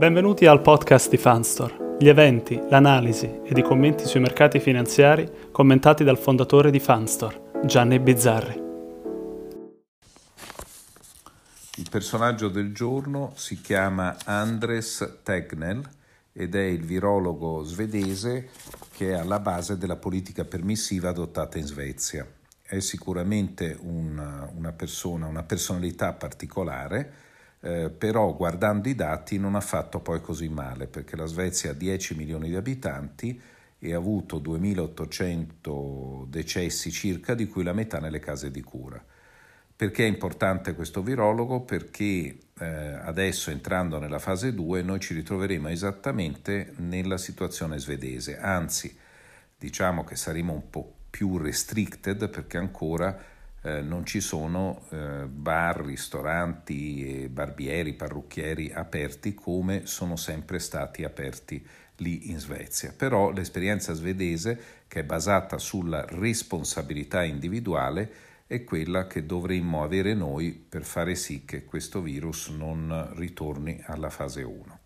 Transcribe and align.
Benvenuti 0.00 0.46
al 0.46 0.62
podcast 0.62 1.10
di 1.10 1.18
Fanstore, 1.18 1.96
gli 1.98 2.08
eventi, 2.08 2.58
l'analisi 2.70 3.42
ed 3.44 3.58
i 3.58 3.62
commenti 3.62 4.06
sui 4.06 4.20
mercati 4.20 4.58
finanziari 4.58 5.30
commentati 5.52 6.04
dal 6.04 6.16
fondatore 6.16 6.70
di 6.70 6.80
Fanstore, 6.80 7.60
Gianni 7.66 7.98
Bizzarri. 7.98 8.62
Il 11.76 11.88
personaggio 11.90 12.48
del 12.48 12.72
giorno 12.72 13.34
si 13.36 13.60
chiama 13.60 14.16
Andres 14.24 15.18
Tegnell 15.22 15.86
ed 16.32 16.54
è 16.54 16.64
il 16.64 16.82
virologo 16.86 17.62
svedese 17.62 18.48
che 18.92 19.10
è 19.10 19.18
alla 19.18 19.38
base 19.38 19.76
della 19.76 19.96
politica 19.96 20.46
permissiva 20.46 21.10
adottata 21.10 21.58
in 21.58 21.66
Svezia. 21.66 22.26
È 22.62 22.78
sicuramente 22.78 23.76
una, 23.78 24.50
una 24.54 24.72
persona, 24.72 25.26
una 25.26 25.42
personalità 25.42 26.14
particolare 26.14 27.28
eh, 27.60 27.90
però 27.90 28.34
guardando 28.34 28.88
i 28.88 28.94
dati 28.94 29.38
non 29.38 29.54
ha 29.54 29.60
fatto 29.60 30.00
poi 30.00 30.20
così 30.20 30.48
male 30.48 30.86
perché 30.86 31.16
la 31.16 31.26
Svezia 31.26 31.70
ha 31.70 31.74
10 31.74 32.16
milioni 32.16 32.48
di 32.48 32.56
abitanti 32.56 33.40
e 33.78 33.94
ha 33.94 33.96
avuto 33.96 34.38
2800 34.38 36.26
decessi 36.28 36.90
circa, 36.90 37.34
di 37.34 37.46
cui 37.46 37.62
la 37.62 37.72
metà 37.72 37.98
nelle 37.98 38.18
case 38.18 38.50
di 38.50 38.60
cura. 38.60 39.02
Perché 39.74 40.04
è 40.04 40.08
importante 40.08 40.74
questo 40.74 41.02
virologo? 41.02 41.62
Perché 41.62 42.38
eh, 42.58 42.66
adesso 42.66 43.50
entrando 43.50 43.98
nella 43.98 44.18
fase 44.18 44.52
2 44.52 44.82
noi 44.82 45.00
ci 45.00 45.14
ritroveremo 45.14 45.68
esattamente 45.68 46.74
nella 46.76 47.16
situazione 47.16 47.78
svedese, 47.78 48.38
anzi 48.38 48.94
diciamo 49.56 50.04
che 50.04 50.16
saremo 50.16 50.52
un 50.52 50.68
po' 50.68 50.92
più 51.08 51.38
restricted 51.38 52.28
perché 52.28 52.58
ancora 52.58 53.18
eh, 53.62 53.82
non 53.82 54.06
ci 54.06 54.20
sono 54.20 54.86
eh, 54.90 55.26
bar, 55.26 55.84
ristoranti, 55.84 57.28
barbieri, 57.30 57.94
parrucchieri 57.94 58.72
aperti 58.72 59.34
come 59.34 59.86
sono 59.86 60.16
sempre 60.16 60.58
stati 60.58 61.04
aperti 61.04 61.64
lì 61.96 62.30
in 62.30 62.38
Svezia. 62.38 62.92
Però 62.96 63.30
l'esperienza 63.30 63.92
svedese, 63.92 64.58
che 64.88 65.00
è 65.00 65.04
basata 65.04 65.58
sulla 65.58 66.04
responsabilità 66.08 67.22
individuale, 67.22 68.28
è 68.46 68.64
quella 68.64 69.06
che 69.06 69.26
dovremmo 69.26 69.84
avere 69.84 70.14
noi 70.14 70.52
per 70.52 70.82
fare 70.82 71.14
sì 71.14 71.44
che 71.44 71.64
questo 71.64 72.00
virus 72.00 72.48
non 72.48 73.12
ritorni 73.14 73.80
alla 73.86 74.10
fase 74.10 74.42
1. 74.42 74.79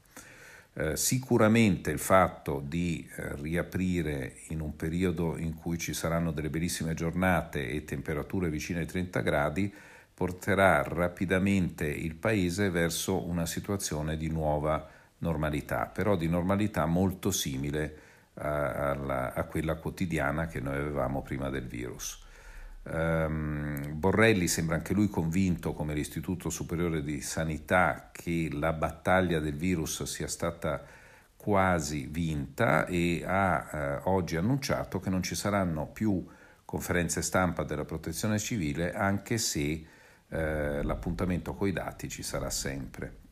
Eh, 0.76 0.96
sicuramente 0.96 1.92
il 1.92 2.00
fatto 2.00 2.60
di 2.60 3.08
eh, 3.16 3.36
riaprire 3.36 4.38
in 4.48 4.60
un 4.60 4.74
periodo 4.74 5.36
in 5.36 5.54
cui 5.54 5.78
ci 5.78 5.94
saranno 5.94 6.32
delle 6.32 6.50
bellissime 6.50 6.94
giornate 6.94 7.68
e 7.68 7.84
temperature 7.84 8.50
vicine 8.50 8.80
ai 8.80 8.86
30 8.86 9.20
gradi 9.20 9.72
porterà 10.12 10.82
rapidamente 10.82 11.86
il 11.86 12.16
paese 12.16 12.70
verso 12.70 13.24
una 13.24 13.46
situazione 13.46 14.16
di 14.16 14.28
nuova 14.28 14.88
normalità, 15.18 15.86
però 15.86 16.16
di 16.16 16.28
normalità 16.28 16.86
molto 16.86 17.30
simile 17.30 17.98
a, 18.34 18.90
a, 18.90 19.32
a 19.32 19.44
quella 19.44 19.76
quotidiana 19.76 20.48
che 20.48 20.58
noi 20.58 20.74
avevamo 20.74 21.22
prima 21.22 21.50
del 21.50 21.68
virus. 21.68 22.23
Um, 22.84 23.94
Borrelli 23.94 24.46
sembra 24.46 24.76
anche 24.76 24.92
lui 24.92 25.08
convinto, 25.08 25.72
come 25.72 25.94
l'Istituto 25.94 26.50
Superiore 26.50 27.02
di 27.02 27.20
Sanità, 27.20 28.10
che 28.12 28.50
la 28.52 28.72
battaglia 28.72 29.40
del 29.40 29.56
virus 29.56 30.02
sia 30.02 30.28
stata 30.28 30.82
quasi 31.36 32.06
vinta 32.10 32.86
e 32.86 33.22
ha 33.24 33.68
eh, 33.70 34.00
oggi 34.04 34.36
annunciato 34.36 34.98
che 34.98 35.10
non 35.10 35.22
ci 35.22 35.34
saranno 35.34 35.86
più 35.86 36.26
conferenze 36.64 37.22
stampa 37.22 37.64
della 37.64 37.84
protezione 37.84 38.38
civile, 38.38 38.92
anche 38.92 39.38
se 39.38 39.86
eh, 40.28 40.82
l'appuntamento 40.82 41.54
coi 41.54 41.72
dati 41.72 42.08
ci 42.08 42.22
sarà 42.22 42.50
sempre. 42.50 43.23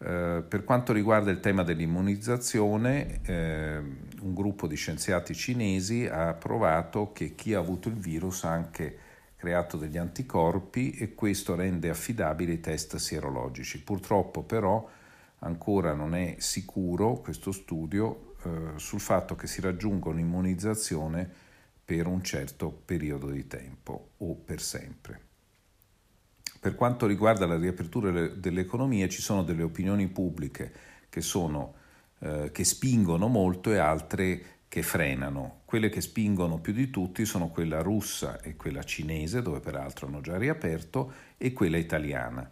Eh, 0.00 0.44
per 0.46 0.62
quanto 0.62 0.92
riguarda 0.92 1.30
il 1.30 1.40
tema 1.40 1.64
dell'immunizzazione, 1.64 3.20
eh, 3.24 3.78
un 3.78 4.34
gruppo 4.34 4.66
di 4.66 4.76
scienziati 4.76 5.34
cinesi 5.34 6.06
ha 6.06 6.34
provato 6.34 7.12
che 7.12 7.34
chi 7.34 7.54
ha 7.54 7.58
avuto 7.58 7.88
il 7.88 7.96
virus 7.96 8.44
ha 8.44 8.50
anche 8.50 8.98
creato 9.36 9.76
degli 9.76 9.96
anticorpi 9.96 10.92
e 10.92 11.14
questo 11.14 11.54
rende 11.54 11.88
affidabili 11.88 12.54
i 12.54 12.60
test 12.60 12.96
sierologici. 12.96 13.82
Purtroppo 13.82 14.42
però 14.42 14.88
ancora 15.40 15.94
non 15.94 16.14
è 16.14 16.36
sicuro 16.38 17.14
questo 17.14 17.52
studio 17.52 18.34
eh, 18.44 18.72
sul 18.76 19.00
fatto 19.00 19.34
che 19.36 19.46
si 19.46 19.60
raggiunga 19.60 20.08
un'immunizzazione 20.08 21.28
per 21.84 22.06
un 22.06 22.22
certo 22.22 22.70
periodo 22.70 23.30
di 23.30 23.46
tempo 23.46 24.10
o 24.18 24.34
per 24.34 24.60
sempre. 24.60 25.27
Per 26.60 26.74
quanto 26.74 27.06
riguarda 27.06 27.46
la 27.46 27.56
riapertura 27.56 28.28
dell'economia 28.28 29.08
ci 29.08 29.22
sono 29.22 29.44
delle 29.44 29.62
opinioni 29.62 30.08
pubbliche 30.08 30.72
che, 31.08 31.20
sono, 31.20 31.74
eh, 32.20 32.50
che 32.52 32.64
spingono 32.64 33.28
molto 33.28 33.72
e 33.72 33.78
altre 33.78 34.42
che 34.68 34.82
frenano. 34.82 35.60
Quelle 35.64 35.88
che 35.88 36.00
spingono 36.00 36.58
più 36.58 36.72
di 36.72 36.90
tutti 36.90 37.24
sono 37.24 37.48
quella 37.48 37.80
russa 37.80 38.40
e 38.40 38.56
quella 38.56 38.82
cinese, 38.82 39.40
dove 39.40 39.60
peraltro 39.60 40.06
hanno 40.06 40.20
già 40.20 40.36
riaperto, 40.36 41.12
e 41.36 41.52
quella 41.52 41.78
italiana. 41.78 42.50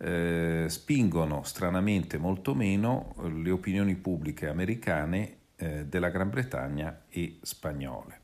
Eh, 0.00 0.66
spingono 0.68 1.42
stranamente 1.42 2.18
molto 2.18 2.54
meno 2.54 3.14
le 3.42 3.50
opinioni 3.50 3.96
pubbliche 3.96 4.48
americane 4.48 5.36
eh, 5.56 5.86
della 5.86 6.08
Gran 6.08 6.30
Bretagna 6.30 7.02
e 7.08 7.38
spagnole. 7.42 8.20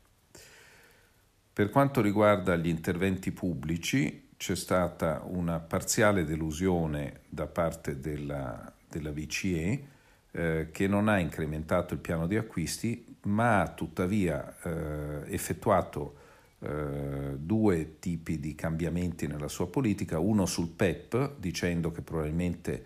Per 1.53 1.69
quanto 1.69 2.01
riguarda 2.01 2.55
gli 2.55 2.67
interventi 2.67 3.31
pubblici, 3.31 4.24
c'è 4.37 4.55
stata 4.55 5.23
una 5.25 5.59
parziale 5.59 6.25
delusione 6.25 7.21
da 7.29 7.47
parte 7.47 7.99
della, 7.99 8.71
della 8.89 9.11
BCE 9.11 9.83
eh, 10.31 10.69
che 10.71 10.87
non 10.87 11.07
ha 11.07 11.19
incrementato 11.19 11.93
il 11.93 11.99
piano 11.99 12.27
di 12.27 12.35
acquisti 12.35 13.17
ma 13.23 13.61
ha 13.61 13.69
tuttavia 13.69 14.55
eh, 14.63 15.33
effettuato 15.33 16.23
eh, 16.59 17.37
due 17.37 17.99
tipi 17.99 18.39
di 18.39 18.55
cambiamenti 18.55 19.27
nella 19.27 19.47
sua 19.47 19.67
politica, 19.67 20.19
uno 20.19 20.45
sul 20.45 20.69
PEP 20.69 21.35
dicendo 21.37 21.91
che 21.91 22.01
probabilmente 22.01 22.85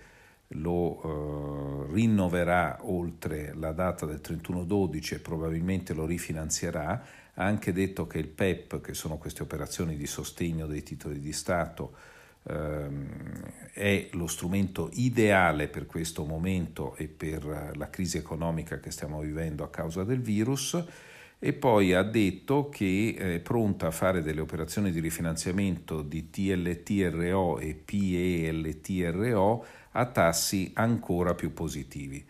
lo 0.53 1.87
eh, 1.89 1.93
rinnoverà 1.93 2.79
oltre 2.81 3.53
la 3.53 3.71
data 3.71 4.05
del 4.05 4.21
31-12 4.23 5.13
e 5.13 5.19
probabilmente 5.19 5.93
lo 5.93 6.05
rifinanzierà, 6.05 7.03
ha 7.39 7.45
anche 7.45 7.71
detto 7.71 8.05
che 8.05 8.19
il 8.19 8.27
PEP, 8.27 8.81
che 8.81 8.93
sono 8.93 9.17
queste 9.17 9.43
operazioni 9.43 9.95
di 9.95 10.07
sostegno 10.07 10.67
dei 10.67 10.83
titoli 10.83 11.19
di 11.19 11.31
Stato, 11.31 11.93
ehm, 12.43 13.07
è 13.71 14.09
lo 14.11 14.27
strumento 14.27 14.89
ideale 14.93 15.69
per 15.69 15.85
questo 15.85 16.25
momento 16.25 16.95
e 16.97 17.07
per 17.07 17.71
la 17.75 17.89
crisi 17.89 18.17
economica 18.17 18.79
che 18.79 18.91
stiamo 18.91 19.21
vivendo 19.21 19.63
a 19.63 19.69
causa 19.69 20.03
del 20.03 20.19
virus 20.21 20.83
e 21.41 21.53
poi 21.53 21.93
ha 21.93 22.03
detto 22.03 22.67
che 22.67 23.15
è 23.17 23.39
pronta 23.39 23.87
a 23.87 23.91
fare 23.91 24.21
delle 24.21 24.41
operazioni 24.41 24.91
di 24.91 24.99
rifinanziamento 24.99 26.01
di 26.01 26.29
TLTRO 26.29 27.59
e 27.59 27.73
PELTRO 27.73 29.65
a 29.91 30.05
tassi 30.07 30.71
ancora 30.73 31.33
più 31.35 31.53
positivi. 31.53 32.25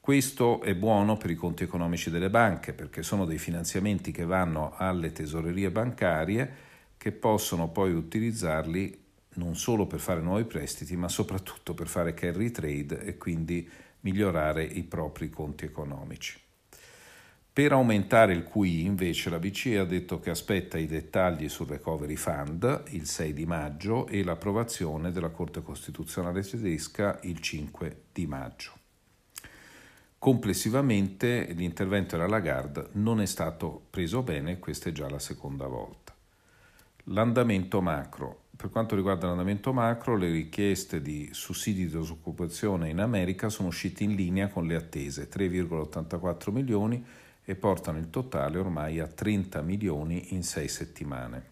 Questo 0.00 0.62
è 0.62 0.74
buono 0.74 1.18
per 1.18 1.28
i 1.28 1.34
conti 1.34 1.62
economici 1.62 2.08
delle 2.08 2.30
banche 2.30 2.72
perché 2.72 3.02
sono 3.02 3.26
dei 3.26 3.36
finanziamenti 3.36 4.12
che 4.12 4.24
vanno 4.24 4.72
alle 4.74 5.12
tesorerie 5.12 5.70
bancarie 5.70 6.68
che 6.96 7.12
possono 7.12 7.68
poi 7.68 7.92
utilizzarli 7.92 8.98
non 9.34 9.56
solo 9.56 9.86
per 9.86 10.00
fare 10.00 10.22
nuovi 10.22 10.44
prestiti 10.44 10.96
ma 10.96 11.08
soprattutto 11.08 11.74
per 11.74 11.86
fare 11.86 12.14
carry 12.14 12.50
trade 12.50 13.04
e 13.04 13.18
quindi 13.18 13.68
migliorare 14.00 14.64
i 14.64 14.84
propri 14.84 15.28
conti 15.28 15.66
economici. 15.66 16.40
Per 17.52 17.72
aumentare 17.72 18.32
il 18.32 18.44
QI 18.44 18.86
invece 18.86 19.28
la 19.28 19.38
BCE 19.38 19.78
ha 19.78 19.84
detto 19.84 20.18
che 20.18 20.30
aspetta 20.30 20.78
i 20.78 20.86
dettagli 20.86 21.46
sul 21.50 21.66
Recovery 21.66 22.16
Fund 22.16 22.84
il 22.88 23.06
6 23.06 23.34
di 23.34 23.44
maggio 23.44 24.06
e 24.06 24.24
l'approvazione 24.24 25.12
della 25.12 25.28
Corte 25.28 25.60
Costituzionale 25.60 26.42
tedesca 26.42 27.18
il 27.24 27.38
5 27.38 28.04
di 28.12 28.26
maggio. 28.26 28.79
Complessivamente 30.20 31.46
l'intervento 31.54 32.14
della 32.14 32.28
Lagarde 32.28 32.88
non 32.92 33.22
è 33.22 33.26
stato 33.26 33.86
preso 33.88 34.22
bene, 34.22 34.58
questa 34.58 34.90
è 34.90 34.92
già 34.92 35.08
la 35.08 35.18
seconda 35.18 35.66
volta. 35.66 36.14
L'andamento 37.04 37.80
macro. 37.80 38.42
Per 38.54 38.68
quanto 38.68 38.94
riguarda 38.94 39.28
l'andamento 39.28 39.72
macro, 39.72 40.18
le 40.18 40.30
richieste 40.30 41.00
di 41.00 41.30
sussidi 41.32 41.86
di 41.86 41.96
disoccupazione 41.96 42.90
in 42.90 43.00
America 43.00 43.48
sono 43.48 43.68
uscite 43.68 44.04
in 44.04 44.14
linea 44.14 44.48
con 44.48 44.66
le 44.66 44.74
attese, 44.74 45.30
3,84 45.30 46.50
milioni, 46.50 47.02
e 47.42 47.54
portano 47.54 47.96
il 47.96 48.10
totale 48.10 48.58
ormai 48.58 49.00
a 49.00 49.06
30 49.06 49.62
milioni 49.62 50.34
in 50.34 50.42
sei 50.42 50.68
settimane. 50.68 51.44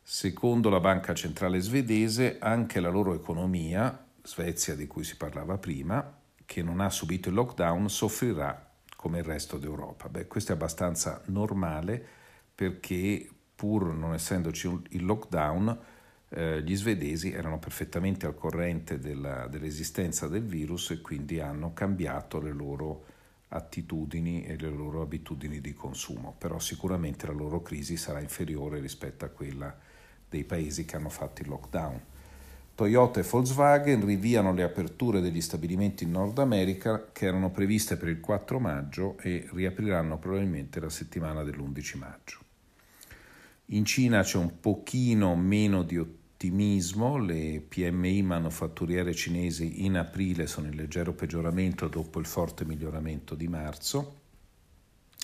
Secondo 0.00 0.70
la 0.70 0.78
Banca 0.78 1.14
Centrale 1.14 1.58
Svedese, 1.58 2.38
anche 2.38 2.78
la 2.78 2.90
loro 2.90 3.12
economia, 3.12 4.06
Svezia 4.22 4.76
di 4.76 4.86
cui 4.86 5.02
si 5.02 5.16
parlava 5.16 5.58
prima, 5.58 6.22
che 6.46 6.62
non 6.62 6.80
ha 6.80 6.90
subito 6.90 7.28
il 7.28 7.34
lockdown 7.34 7.88
soffrirà 7.88 8.70
come 8.96 9.18
il 9.18 9.24
resto 9.24 9.58
d'Europa. 9.58 10.08
Beh, 10.08 10.26
questo 10.26 10.52
è 10.52 10.54
abbastanza 10.54 11.20
normale 11.26 12.02
perché 12.54 13.28
pur 13.54 13.92
non 13.94 14.14
essendoci 14.14 14.82
il 14.90 15.04
lockdown, 15.04 15.78
eh, 16.30 16.62
gli 16.62 16.74
svedesi 16.74 17.30
erano 17.30 17.58
perfettamente 17.58 18.26
al 18.26 18.34
corrente 18.34 18.98
della, 18.98 19.46
dell'esistenza 19.46 20.26
del 20.26 20.44
virus 20.44 20.90
e 20.90 21.00
quindi 21.00 21.40
hanno 21.40 21.72
cambiato 21.72 22.40
le 22.40 22.52
loro 22.52 23.04
attitudini 23.48 24.44
e 24.44 24.56
le 24.56 24.70
loro 24.70 25.02
abitudini 25.02 25.60
di 25.60 25.72
consumo, 25.72 26.34
però 26.36 26.58
sicuramente 26.58 27.26
la 27.26 27.32
loro 27.32 27.62
crisi 27.62 27.96
sarà 27.96 28.20
inferiore 28.20 28.80
rispetto 28.80 29.24
a 29.24 29.28
quella 29.28 29.76
dei 30.28 30.44
paesi 30.44 30.84
che 30.84 30.96
hanno 30.96 31.08
fatto 31.08 31.42
il 31.42 31.48
lockdown. 31.48 32.00
Toyota 32.74 33.20
e 33.20 33.22
Volkswagen 33.22 34.04
rinviano 34.04 34.52
le 34.52 34.64
aperture 34.64 35.20
degli 35.20 35.40
stabilimenti 35.40 36.02
in 36.02 36.10
Nord 36.10 36.38
America 36.38 37.10
che 37.12 37.26
erano 37.26 37.50
previste 37.50 37.96
per 37.96 38.08
il 38.08 38.18
4 38.18 38.58
maggio 38.58 39.16
e 39.18 39.48
riapriranno 39.52 40.18
probabilmente 40.18 40.80
la 40.80 40.88
settimana 40.88 41.44
dell'11 41.44 41.98
maggio. 41.98 42.38
In 43.66 43.84
Cina 43.84 44.22
c'è 44.22 44.38
un 44.38 44.58
pochino 44.58 45.36
meno 45.36 45.84
di 45.84 45.98
ottimismo, 45.98 47.16
le 47.16 47.64
PMI 47.66 48.22
manufatturiere 48.22 49.14
cinesi 49.14 49.84
in 49.84 49.96
aprile 49.96 50.48
sono 50.48 50.66
in 50.66 50.74
leggero 50.74 51.12
peggioramento 51.12 51.86
dopo 51.86 52.18
il 52.18 52.26
forte 52.26 52.64
miglioramento 52.64 53.36
di 53.36 53.46
marzo 53.46 54.22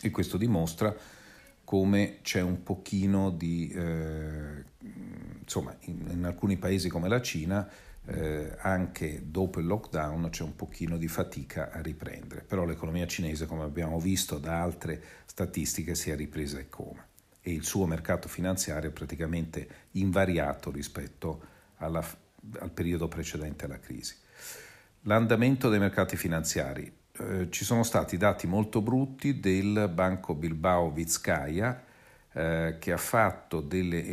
e 0.00 0.10
questo 0.10 0.36
dimostra 0.36 0.94
come 1.64 2.18
c'è 2.22 2.40
un 2.40 2.62
pochino 2.62 3.30
di, 3.30 3.68
eh, 3.68 4.64
insomma, 5.50 5.74
in, 5.86 6.06
in, 6.08 6.24
alcuni 6.24 6.56
paesi 6.58 6.88
come 6.88 7.08
la 7.08 7.20
Cina, 7.20 7.68
eh, 8.06 8.54
anche 8.60 9.22
dopo 9.24 9.58
il 9.58 9.66
lockdown 9.66 10.28
c'è 10.30 10.44
un 10.44 10.54
pochino 10.54 10.96
di 10.96 11.08
fatica 11.08 11.72
a 11.72 11.80
riprendere, 11.80 12.42
però 12.42 12.64
l'economia 12.64 13.08
cinese, 13.08 13.46
come 13.46 13.64
abbiamo 13.64 13.98
visto 13.98 14.38
da 14.38 14.62
altre 14.62 15.02
statistiche, 15.24 15.96
si 15.96 16.10
è 16.10 16.14
ripresa 16.14 16.60
e 16.60 16.68
come, 16.68 17.08
e 17.40 17.52
il 17.52 17.64
suo 17.64 17.86
mercato 17.86 18.28
finanziario 18.28 18.90
è 18.90 18.92
praticamente 18.92 19.68
invariato 19.92 20.70
rispetto 20.70 21.42
alla, 21.78 22.04
al 22.60 22.70
periodo 22.70 23.08
precedente 23.08 23.64
alla 23.64 23.80
crisi. 23.80 24.14
L'andamento 25.02 25.68
dei 25.68 25.80
mercati 25.80 26.16
finanziari. 26.16 26.98
Eh, 27.12 27.48
ci 27.50 27.64
sono 27.64 27.82
stati 27.82 28.16
dati 28.16 28.46
molto 28.46 28.80
brutti 28.80 29.40
del 29.40 29.90
Banco 29.92 30.34
Bilbao 30.34 30.92
Vizcaya 30.92 31.88
eh, 32.32 32.76
che 32.78 32.92
ha 32.92 32.96
fatto 32.96 33.60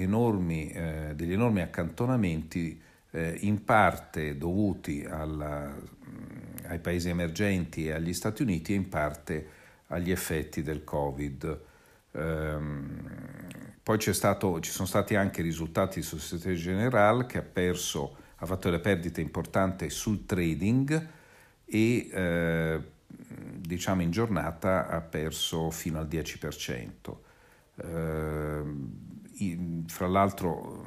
enormi, 0.01 0.69
eh, 0.71 1.13
degli 1.15 1.33
enormi 1.33 1.61
accantonamenti 1.61 2.81
eh, 3.11 3.37
in 3.41 3.63
parte 3.63 4.37
dovuti 4.37 5.05
alla, 5.07 5.67
mm, 5.73 6.65
ai 6.65 6.79
paesi 6.79 7.09
emergenti 7.09 7.87
e 7.87 7.91
agli 7.91 8.13
Stati 8.13 8.41
Uniti 8.41 8.73
e 8.73 8.75
in 8.75 8.89
parte 8.89 9.47
agli 9.87 10.11
effetti 10.11 10.63
del 10.63 10.83
Covid. 10.83 11.59
Ehm, 12.11 13.09
poi 13.83 13.97
stato, 14.13 14.59
ci 14.59 14.71
sono 14.71 14.87
stati 14.87 15.15
anche 15.15 15.41
risultati 15.41 15.99
di 15.99 16.05
Societe 16.05 16.55
Generale 16.55 17.25
che 17.25 17.37
ha 17.37 17.43
perso, 17.43 18.17
ha 18.37 18.45
fatto 18.45 18.69
delle 18.69 18.81
perdite 18.81 19.21
importanti 19.21 19.89
sul 19.89 20.25
trading 20.25 21.07
e 21.65 22.09
eh, 22.11 22.81
diciamo 23.07 24.01
in 24.01 24.11
giornata 24.11 24.87
ha 24.87 25.01
perso 25.01 25.69
fino 25.69 25.99
al 25.99 26.07
10%. 26.07 27.26
Eh, 27.77 28.95
fra 29.87 30.07
l'altro 30.07 30.85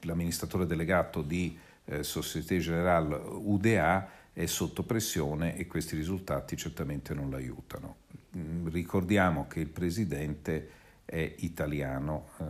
l'amministratore 0.00 0.66
delegato 0.66 1.22
di 1.22 1.56
eh, 1.84 2.02
Société 2.02 2.58
Générale 2.58 3.14
UDA 3.14 4.08
è 4.32 4.46
sotto 4.46 4.82
pressione 4.82 5.56
e 5.56 5.66
questi 5.66 5.96
risultati 5.96 6.56
certamente 6.56 7.14
non 7.14 7.30
l'aiutano. 7.30 7.96
Mm, 8.36 8.68
ricordiamo 8.68 9.46
che 9.46 9.60
il 9.60 9.68
presidente 9.68 10.70
è 11.04 11.34
italiano 11.38 12.28
eh, 12.38 12.44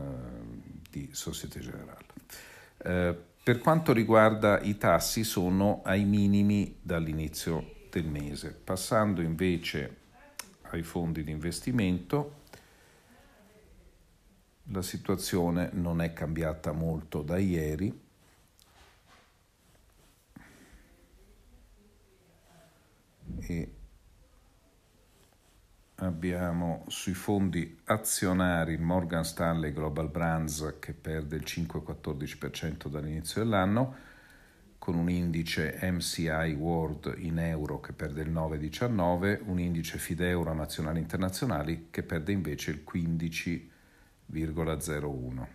di 0.90 1.08
Société 1.12 1.60
Générale. 1.60 2.06
Eh, 2.78 3.16
per 3.42 3.58
quanto 3.58 3.92
riguarda 3.92 4.60
i 4.60 4.76
tassi 4.76 5.24
sono 5.24 5.80
ai 5.84 6.04
minimi 6.04 6.76
dall'inizio 6.82 7.78
del 7.90 8.06
mese. 8.06 8.52
Passando 8.52 9.22
invece 9.22 9.96
ai 10.70 10.82
fondi 10.82 11.24
di 11.24 11.30
investimento, 11.30 12.39
la 14.72 14.82
situazione 14.82 15.70
non 15.72 16.00
è 16.00 16.12
cambiata 16.12 16.72
molto 16.72 17.22
da 17.22 17.38
ieri. 17.38 18.08
E 23.38 23.74
abbiamo 25.96 26.84
sui 26.88 27.14
fondi 27.14 27.78
azionari 27.84 28.76
Morgan 28.78 29.24
Stanley 29.24 29.72
Global 29.72 30.08
Brands 30.08 30.76
che 30.78 30.92
perde 30.92 31.36
il 31.36 31.44
5-14% 31.44 32.88
dall'inizio 32.88 33.42
dell'anno, 33.42 34.08
con 34.78 34.94
un 34.94 35.10
indice 35.10 35.78
MCI 35.82 36.54
World 36.58 37.14
in 37.18 37.38
euro 37.38 37.80
che 37.80 37.92
perde 37.92 38.22
il 38.22 38.30
9,19, 38.30 39.40
un 39.44 39.58
indice 39.58 39.98
Fideuro 39.98 40.54
nazionali 40.54 41.00
internazionali 41.00 41.88
che 41.90 42.02
perde 42.02 42.32
invece 42.32 42.70
il 42.70 42.82
15,01. 44.32 45.46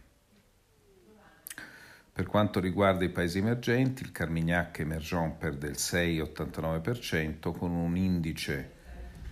Per 2.12 2.26
quanto 2.28 2.60
riguarda 2.60 3.04
i 3.04 3.10
paesi 3.10 3.40
emergenti, 3.40 4.04
il 4.04 4.12
Carmignac 4.12 4.78
Emergent 4.80 5.36
perde 5.36 5.68
il 5.68 5.76
6,89% 5.78 7.52
con 7.52 7.72
un 7.72 7.98
indice 7.98 8.72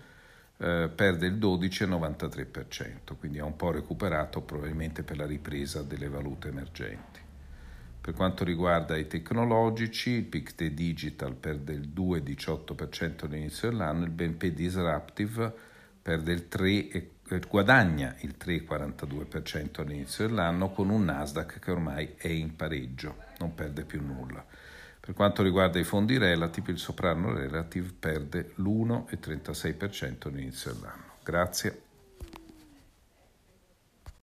eh, 0.59 0.91
perde 0.95 1.27
il 1.27 1.37
12,93%, 1.37 3.17
quindi 3.19 3.39
ha 3.39 3.45
un 3.45 3.57
po' 3.57 3.71
recuperato 3.71 4.41
probabilmente 4.41 5.03
per 5.03 5.17
la 5.17 5.27
ripresa 5.27 5.83
delle 5.83 6.09
valute 6.09 6.49
emergenti. 6.49 7.21
Per 8.01 8.15
quanto 8.15 8.43
riguarda 8.43 8.97
i 8.97 9.07
tecnologici, 9.07 10.11
il 10.11 10.25
PICTE 10.25 10.73
Digital 10.73 11.35
perde 11.35 11.75
il 11.75 11.91
2,18% 11.95 13.27
all'inizio 13.27 13.69
dell'anno, 13.69 14.05
il 14.05 14.11
BNP 14.11 14.47
Disruptive 14.47 15.77
perde 16.01 16.33
il 16.33 16.49
3 16.49 16.89
e 16.89 17.11
guadagna 17.49 18.15
il 18.21 18.37
3,42% 18.43 19.81
all'inizio 19.81 20.27
dell'anno 20.27 20.71
con 20.71 20.89
un 20.89 21.05
Nasdaq 21.05 21.59
che 21.59 21.71
ormai 21.71 22.15
è 22.17 22.29
in 22.29 22.57
pareggio, 22.57 23.17
non 23.39 23.55
perde 23.55 23.85
più 23.85 24.03
nulla. 24.03 24.45
Per 25.01 25.15
quanto 25.15 25.43
riguarda 25.43 25.79
i 25.79 25.85
fondi 25.85 26.19
relative, 26.19 26.73
il 26.73 26.79
soprano 26.79 27.33
relative 27.33 27.93
perde 27.99 28.53
l'1,36% 28.57 30.29
all'inizio 30.29 30.73
dell'anno. 30.73 31.15
Grazie. 31.23 31.83